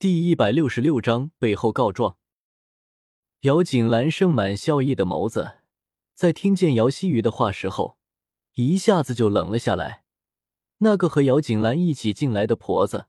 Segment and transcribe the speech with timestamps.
[0.00, 2.16] 第一百六十六章背后告状。
[3.40, 5.58] 姚锦兰盛满笑意的眸子，
[6.14, 7.98] 在听见姚希雨的话时候，
[8.54, 10.04] 一下子就冷了下来。
[10.78, 13.08] 那个和姚锦兰一起进来的婆子，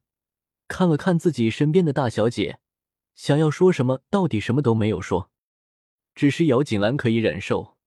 [0.67, 2.59] 看了看自己身边的大小姐，
[3.15, 5.31] 想要说什么，到底什么都没有说。
[6.13, 7.77] 只是姚锦兰可以忍受，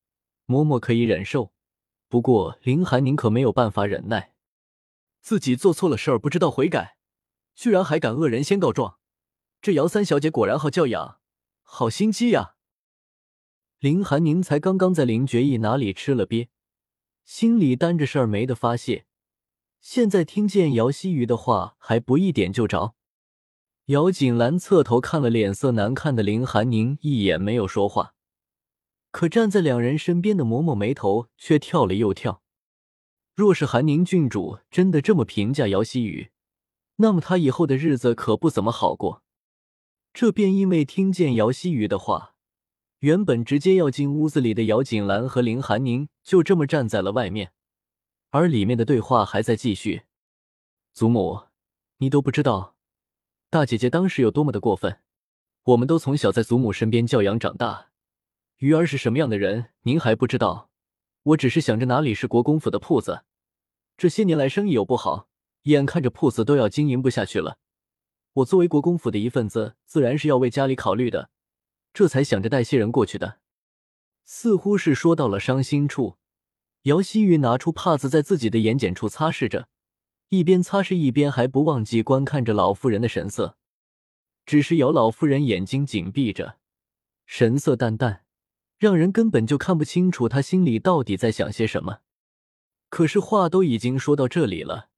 [0.46, 1.52] 嬷嬷可以忍受，
[2.08, 4.32] 不过林寒宁可没有办法忍耐，
[5.20, 6.93] 自己做错了事儿不知道悔改，
[7.54, 8.98] 居然还敢恶人先告状，
[9.62, 11.20] 这姚三小姐果然好教养，
[11.62, 12.56] 好心机呀！
[13.78, 16.48] 林寒宁才刚刚在林觉意哪里吃了鳖，
[17.24, 19.06] 心里担着事儿没得发泄，
[19.80, 22.94] 现在听见姚希瑜的话还不一点就着。
[23.86, 28.14] 姚锦兰侧头看了脸色难看的林寒宁一眼，没有说话。
[29.10, 32.42] 可站在两人身边的嬷嬷眉头却跳了又跳。
[33.34, 36.30] 若是韩宁郡主真的这么评价姚希雨，
[36.96, 39.22] 那么他以后的日子可不怎么好过。
[40.12, 42.34] 这便因为听见姚希雨的话，
[43.00, 47.52] 原本直接要进屋子里的姚锦兰和林寒宁就这么站在了外面，
[48.30, 50.02] 而里面的对话还在继续。
[50.92, 51.44] 祖母，
[51.98, 52.76] 你都不知道，
[53.50, 55.00] 大姐姐当时有多么的过分。
[55.64, 57.88] 我们都从小在祖母身边教养长大。
[58.58, 60.70] 鱼儿是什么样的人，您还不知道。
[61.24, 63.24] 我只是想着哪里是国公府的铺子，
[63.96, 65.28] 这些年来生意又不好，
[65.64, 67.58] 眼看着铺子都要经营不下去了。
[68.34, 71.30] 我作为国公府的一份子，自然是要为家里考虑的，
[71.92, 73.38] 这才想着带些人过去的。
[74.24, 76.16] 似乎是说到了伤心处，
[76.82, 79.68] 姚希玉拿出帕子在自己的眼睑处擦拭着，
[80.30, 83.56] 一边擦拭一边还不忘记观看着老妇人的神色。
[84.46, 86.56] 只是姚老妇人眼睛紧闭着，
[87.26, 88.22] 神色淡淡。
[88.76, 92.00] 让人根本就看不清楚他心里到底在想些什么。
[92.90, 94.90] 可是话都已经说到这里了，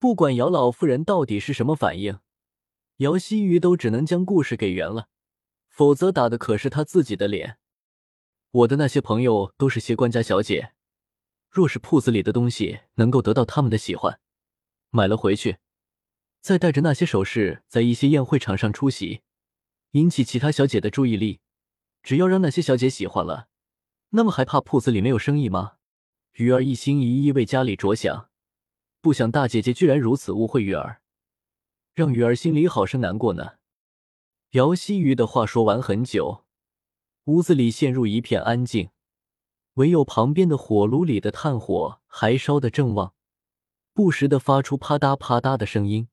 [0.00, 2.20] 不管姚老夫人到底是什么反应，
[2.96, 5.08] 姚希瑜都只能将故事给圆了，
[5.68, 7.58] 否则打的可是他自己的脸。
[8.50, 10.72] 我的那些朋友都是些官家小姐，
[11.50, 14.18] 若是铺子里的东西能够得到他们的喜欢，
[14.88, 15.58] 买了回去，
[16.40, 19.20] 再带着那些首饰在一些宴会场上出席，
[19.90, 21.40] 引起其他小姐的注意力。
[22.02, 23.48] 只要让那些小姐喜欢了，
[24.08, 25.74] 那么还怕铺子里没有生意吗？
[26.32, 28.29] 鱼儿一心一意为家里着想，
[29.00, 31.00] 不想大姐姐居然如此误会鱼儿，
[31.94, 33.52] 让鱼儿心里好生难过呢。
[34.50, 36.44] 姚希雨的话说完很久，
[37.24, 38.90] 屋子里陷入一片安静，
[39.74, 43.14] 唯有旁边的火炉里的炭火还烧得正旺，
[43.94, 46.08] 不时的发出啪嗒啪嗒的声音。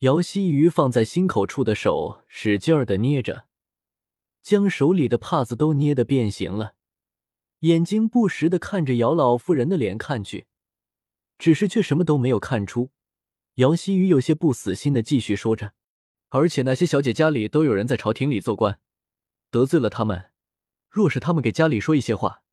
[0.00, 3.44] 姚希雨放在心口处的手使劲儿的捏着。
[4.42, 6.74] 将手里的帕子都捏得变形了，
[7.60, 10.46] 眼睛不时的看着姚老妇人的脸看去，
[11.42, 12.92] 只是却什么都没有看出。
[13.54, 15.72] 姚希雨有些不死心的继续说着
[16.30, 18.78] ：“而且那些小姐家里都有人在朝廷里做官，
[19.50, 20.30] 得罪了他们，
[20.88, 22.44] 若是他们给家里说一些话，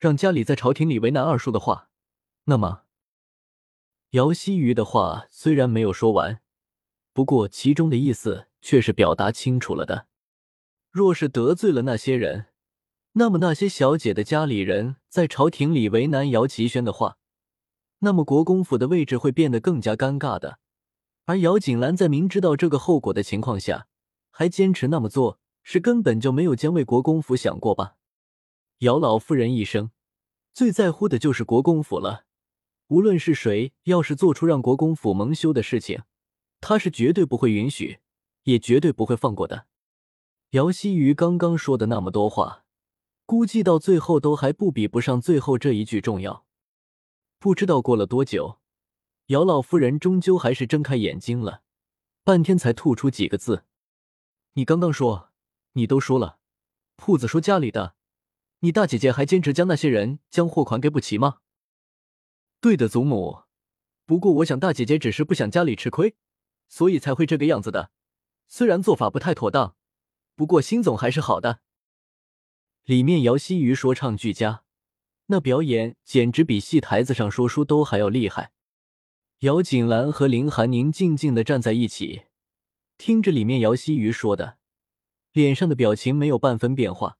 [0.00, 1.90] 让家里在朝廷里为难二叔的话，
[2.46, 2.82] 那么……”
[4.10, 6.40] 姚希雨的话虽然没有说完，
[7.12, 10.08] 不过其中的意思却是表达清楚了的。
[10.90, 12.46] 若是得罪了那些人，
[13.12, 17.18] 那么那些小姐的家里人在朝廷里为难姚奇轩的话，
[18.04, 20.60] 那么国公府的位置会变得更加尴尬的。
[21.24, 23.88] 而姚锦兰在明知道这个后果的情况下，
[24.30, 27.96] 还坚持那么做，是根本就没有将为国公府想过吧？
[28.78, 29.90] 姚老夫人一生
[30.52, 32.26] 最在乎的就是国公府了，
[32.88, 36.02] 无论是谁，要是做出让国公府蒙羞的事情，
[36.60, 38.00] 她是绝对不会允许，
[38.42, 39.64] 也绝对不会放过的。
[40.50, 42.64] 姚希瑜刚刚说的那么多话，
[43.24, 46.44] 估计到最后都还不比不上最后这一句重要。
[47.44, 48.58] 不知道过了多久，
[49.26, 51.60] 姚老夫人终究还是睁开眼睛了，
[52.22, 53.66] 半天才吐出几个字
[54.56, 55.30] ：“你刚刚说，
[55.72, 56.38] 你都说了，
[56.96, 57.96] 铺子说家里的，
[58.60, 61.40] 你大姐姐还坚持将那些人将货款给补齐吗
[62.62, 63.42] ？”“对的，祖母。
[64.06, 66.16] 不过我想大姐姐只是不想家里吃亏，
[66.70, 67.90] 所以才会这个样子的。
[68.48, 69.76] 虽然做法不太妥当。”
[70.34, 71.60] 不过，辛总还是好的。
[72.84, 74.63] 里面姚希瑜说唱俱佳，
[75.26, 78.52] 那表演简直比戏台子上说书都还要厉害。
[79.40, 82.22] 姚锦兰和林寒宁静静的站在一起，
[82.96, 84.58] 听着里面姚希瑜说的，
[85.32, 87.18] 脸上的表情没有半分变化，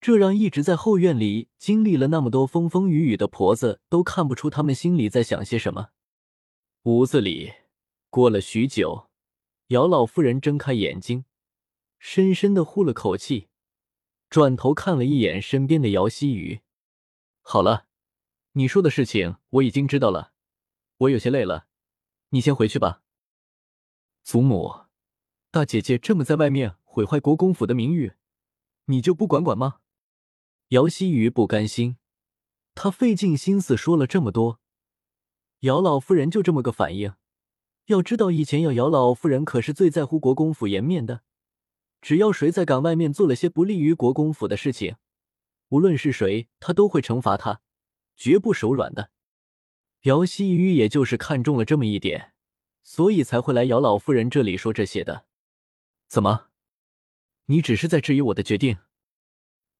[0.00, 5.88] 这让一直在后院里经历了那么多风风雨雨的婆子都看不出他们心里在想些什么。
[6.84, 7.52] 屋子里
[8.10, 9.08] 过了许久，
[9.68, 11.24] 姚老夫人睁开眼睛。
[11.98, 13.48] 深深的呼了口气，
[14.28, 16.60] 转头看了一眼身边的姚希瑜。
[17.48, 17.86] 好了，
[18.54, 20.32] 你说的事情我已经知道了，
[20.96, 21.68] 我有些累了，
[22.30, 23.04] 你先回去吧。
[24.24, 24.86] 祖母，
[25.52, 28.14] 大姐姐这么在外面毁坏国公府的名誉，
[28.86, 29.76] 你就不管管吗？
[30.70, 31.98] 姚希瑜不甘心，
[32.74, 34.58] 他费尽心思说了这么多，
[35.60, 37.14] 姚老夫人就这么个反应。
[37.84, 41.22] 要知道，以前要姚老夫人可是最在乎国公府颜面的，
[42.00, 44.96] 只要谁在岗外面做了些不利于国公府的事情，
[45.68, 47.60] 无论是谁，他都会惩罚他，
[48.16, 49.10] 绝不手软的。
[50.02, 52.32] 姚希瑜也就是看中了这么一点，
[52.82, 55.26] 所以才会来姚老夫人这里说这些的。
[56.08, 56.48] 怎么，
[57.46, 58.78] 你只是在质疑我的决定？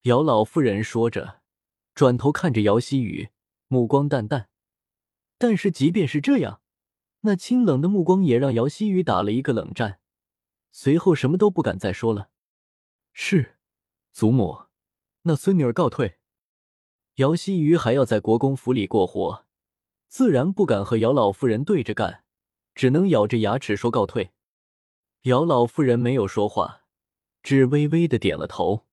[0.02, 1.42] 姚老夫人说着，
[1.94, 3.30] 转头看着姚希雨，
[3.68, 4.48] 目光淡淡。
[5.38, 6.62] 但是即便是这样，
[7.20, 10.00] 那清冷的目光也让姚希雨打了一个冷战，
[10.72, 12.30] 随后什么都不敢再说了。
[13.12, 13.56] 是，
[14.12, 14.65] 祖母，
[15.28, 16.18] 那孙女儿告退。
[17.16, 19.44] 姚希瑜还要在国公府里过活，
[20.06, 22.22] 自然不敢和姚老夫人对着干，
[22.76, 24.30] 只能咬着牙齿说告退。
[25.22, 26.82] 姚老夫人没有说话，
[27.42, 28.86] 只微微的点了头。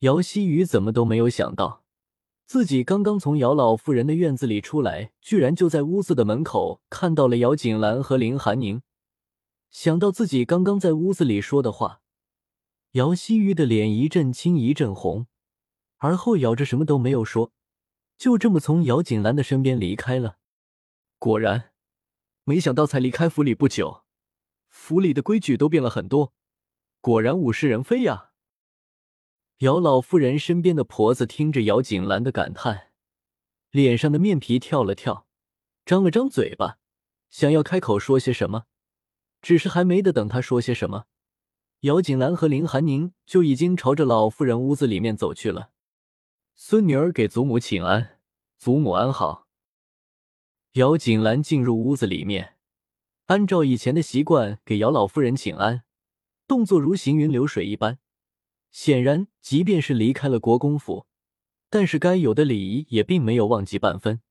[0.00, 1.84] 姚希雨怎么都没有想到，
[2.44, 8.82] 自己刚刚从姚老夫人的院子里出来，居然就在屋子的门口看到了姚锦兰和林寒宁。
[9.70, 12.00] 想到自己刚刚在屋子里说的话，
[12.92, 15.28] 姚希雨的脸一阵青一阵红，
[16.02, 17.52] 而后咬着什么都没有说，
[18.18, 20.38] 就这么从姚锦兰的身边离开了。
[21.20, 21.70] 果然，
[22.42, 24.02] 没想到才离开府里不久，
[24.68, 26.34] 府里的规矩都变了很多，
[27.00, 28.30] 果然物是人非呀。
[29.58, 32.88] 姚老夫人身边的婆子听着姚锦兰的感叹，
[33.70, 35.28] 脸上的面皮跳了跳，
[35.86, 36.78] 张了张嘴巴，
[37.30, 38.64] 想要开口说些什么，
[39.40, 41.04] 只是还没得等她说些什么，
[41.82, 45.70] 姚锦兰和林寒宁就已经朝着老夫人屋子里面走去了。
[46.64, 48.20] 孙女儿给祖母请安，
[48.56, 49.48] 祖母安好。
[50.74, 52.54] 姚锦兰进入屋子里面，
[53.26, 55.82] 按照以前的习惯给姚老夫人请安，
[56.46, 57.98] 动作如行云流水一般。
[58.70, 61.06] 显然，即便是离开了国公府，
[61.68, 64.22] 但是该有的礼仪也并没有忘记半分。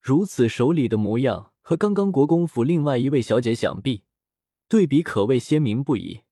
[0.00, 4.04] 如此守礼的模样，和刚刚国公府另外一位小姐想必
[4.68, 6.22] 对比可谓鲜明不已。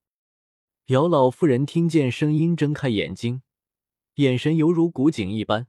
[0.87, 3.43] 姚老夫人听见声音，睁开眼睛，
[4.15, 5.67] 眼神犹如古井一般，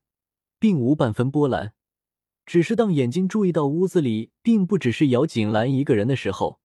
[0.59, 1.73] 并无半分波澜。
[2.45, 6.59] 只是当眼睛注意到屋子里并不只是姚锦兰一个人的时候，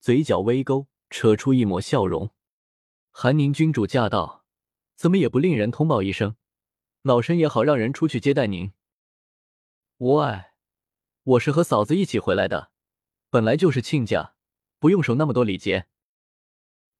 [0.00, 2.30] 嘴角微勾，扯出一抹笑容
[3.10, 4.38] ：“韩宁君主驾到。”
[4.96, 6.36] 怎么也不令人通报一声，
[7.00, 8.72] 老身也好让人出去接待您。
[9.96, 10.52] 无碍，
[11.22, 12.70] 我是和嫂子一起回来的，
[13.30, 14.34] 本来就是亲家，
[14.78, 15.86] 不用守那么多礼节。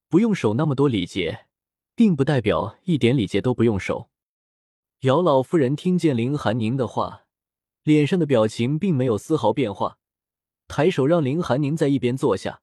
[0.09, 1.47] 不用守那么多礼节，
[1.95, 4.10] 并不代表一点礼节都不用守。
[5.01, 7.25] 姚老夫人听见林寒宁的话，
[7.85, 9.97] 脸上的表情并没有丝毫变化，
[10.69, 12.61] 抬手让林寒宁在一边坐下，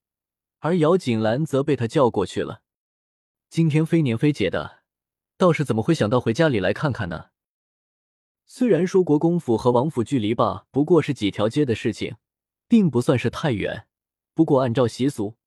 [0.60, 2.62] 而姚锦兰则被他叫过去了。
[3.50, 4.84] 今天非年非节的。
[5.36, 7.30] 倒是怎么会想到回家里来看看呢？
[8.46, 12.18] 虽然说国公府和王府距离吧不过是几条街的事情，
[12.68, 13.88] 并不算是太远。
[14.36, 15.38] 不过按照习俗，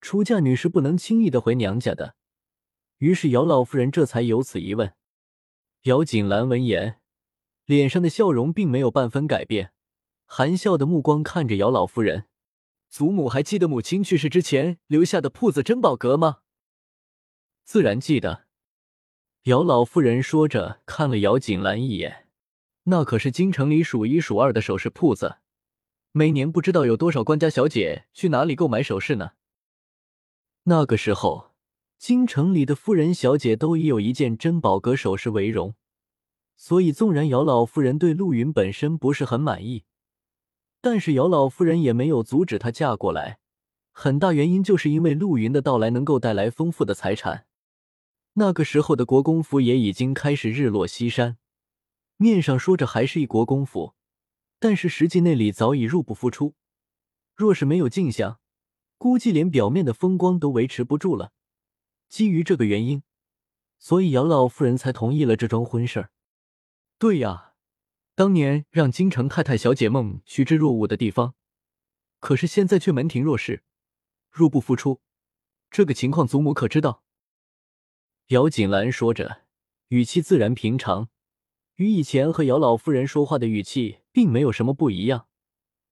[0.00, 2.14] 出嫁女是不能轻易的回娘家的。
[2.96, 4.94] 于是姚老夫人这才有此一问。
[5.84, 7.00] 姚锦兰闻言，
[7.64, 9.72] 脸上的笑容并没有半分改变，
[10.26, 12.26] 含笑的目光看着姚老夫人
[12.88, 16.42] ：“祖母还记得母亲去世之前留下的铺子珍宝阁吗
[17.66, 18.44] ？”“自然记得。”
[19.44, 22.28] 姚老夫人说着，看了姚锦兰一眼，
[22.84, 25.38] 那可是京城里数一数二的首饰铺子，
[26.12, 29.32] 每年不知道有多少官家小姐去哪里购买首饰呢。
[30.62, 31.50] 那个时候，
[31.98, 35.74] 京城里的夫人小姐都以有一件珍宝阁首饰为荣，
[36.62, 39.82] 所以纵然姚老夫人对陆云本身不是很满意，
[40.80, 43.40] 但是姚老夫人也没有阻止她嫁过来，
[43.90, 47.46] 很大原因就是因为陆云的到来能够带来丰富的财产。
[48.34, 51.36] 那个时候的国公府也已经开始日落西山，
[52.16, 53.94] 面上说着还是一国公府，
[54.60, 56.54] 但是实际内里早已入不敷出。
[57.34, 58.38] 若是没有镜像，
[58.98, 61.32] 估计连表面的风光都维持不住了。
[62.08, 63.02] 基于这个原因，
[63.80, 66.10] 所以姚老夫人才同意了这桩婚事儿。
[67.02, 67.54] 对呀，
[68.14, 71.34] 当年让京城太太小姐梦趋之若鹜的地方，
[72.20, 73.64] 可是现在却门庭若市，
[74.30, 75.00] 入不敷出。
[75.68, 77.02] 这个情况，祖母可知道？
[78.28, 79.42] 姚锦兰说着，
[79.88, 81.08] 语气自然平常，
[81.74, 85.26] 与以前和姚老夫人说话的语气并没有什么不一样，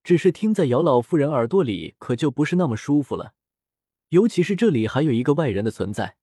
[0.05, 3.33] 只是听在姚老夫人耳朵里可就不是那么舒服了。
[4.11, 6.15] 尤其是这里还有一个外人的存在。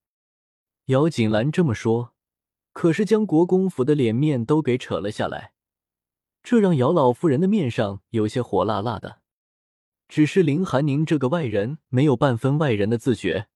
[0.85, 2.15] 姚锦兰这么说，
[2.79, 5.51] 可是将国公府的脸面都给扯了下来，
[6.41, 9.19] 这让姚老夫人的面上有些火辣辣的。
[10.07, 13.49] 只是林寒宁这个外人没有半分外人的自觉。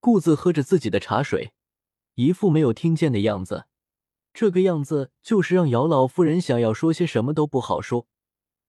[0.00, 1.52] 顾自喝着自己的茶水，
[2.14, 3.66] 一副没有听见的样子。
[4.32, 8.06] 这个样子就是让姚老夫人想要说些什么都不好说。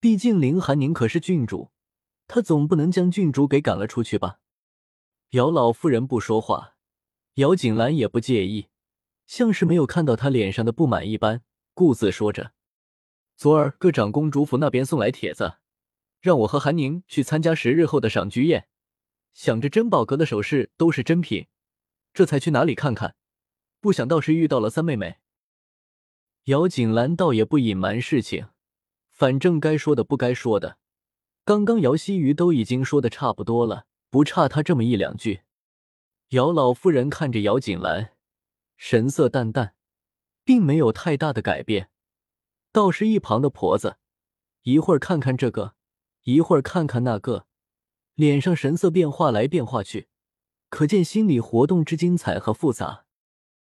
[0.01, 1.71] 毕竟林寒宁可是郡主，
[2.27, 4.41] 她总不能将郡主给赶了出去吧？
[5.29, 6.75] 姚老夫人不说话，
[7.35, 8.67] 姚锦兰也不介意，
[9.29, 11.43] 像是没有看到她脸上的不满一般。
[11.75, 12.51] 顾自说着
[13.37, 15.59] ：“昨儿各长公主府那边送来帖子，
[16.19, 18.67] 让我和韩宁去参加十日后的赏菊宴，
[19.35, 21.45] 想着珍宝阁的首饰都是珍品，
[22.11, 23.15] 这才去哪里看看，
[23.79, 25.17] 不想倒是遇到了三妹妹。”
[26.45, 28.47] 姚锦兰倒也不隐瞒事情，
[29.11, 30.79] 反正该说的不该说的，
[31.45, 35.41] 刚刚姚希瑜都已经说的差不多了，不差他这么一两句。
[36.29, 38.13] 姚老夫人看着姚锦兰，
[38.81, 39.75] 神色淡淡，
[40.45, 41.89] 并没有太大的改变。
[42.71, 43.97] 倒是一旁的婆子，
[44.63, 45.75] 一会儿看看这个，
[46.23, 47.45] 一会儿看看那个，
[48.15, 50.07] 脸上神色变化来变化去，
[50.69, 53.05] 可见心理活动之精彩和复杂。